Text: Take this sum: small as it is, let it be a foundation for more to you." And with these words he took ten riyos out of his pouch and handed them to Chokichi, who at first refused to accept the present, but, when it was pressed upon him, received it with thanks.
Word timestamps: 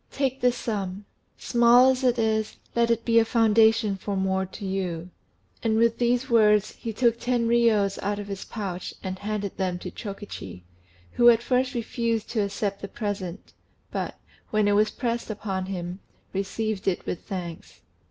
Take 0.09 0.41
this 0.41 0.57
sum: 0.57 1.05
small 1.37 1.91
as 1.91 2.03
it 2.03 2.17
is, 2.17 2.57
let 2.75 2.89
it 2.89 3.05
be 3.05 3.19
a 3.19 3.23
foundation 3.23 3.95
for 3.97 4.15
more 4.17 4.47
to 4.47 4.65
you." 4.65 5.11
And 5.61 5.77
with 5.77 5.99
these 5.99 6.27
words 6.27 6.71
he 6.71 6.91
took 6.91 7.19
ten 7.19 7.47
riyos 7.47 7.99
out 8.01 8.17
of 8.17 8.27
his 8.27 8.43
pouch 8.43 8.95
and 9.03 9.19
handed 9.19 9.57
them 9.57 9.77
to 9.77 9.91
Chokichi, 9.91 10.63
who 11.11 11.29
at 11.29 11.43
first 11.43 11.75
refused 11.75 12.29
to 12.31 12.41
accept 12.41 12.81
the 12.81 12.87
present, 12.87 13.53
but, 13.91 14.17
when 14.49 14.67
it 14.67 14.71
was 14.73 14.89
pressed 14.89 15.29
upon 15.29 15.67
him, 15.67 15.99
received 16.33 16.87
it 16.87 17.05
with 17.05 17.21
thanks. 17.25 17.81